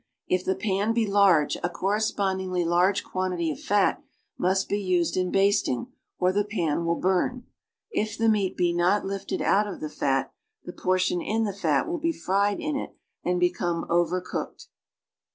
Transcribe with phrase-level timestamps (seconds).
[0.27, 4.01] If the pan be large, a correspondingly large cjuantity of fat
[4.35, 7.45] must be used in basting or the pan will burn.
[7.91, 10.33] If the meat be not lifted out of the fat,
[10.65, 14.69] the portion in the fat will be fried in it and become o\er cooked.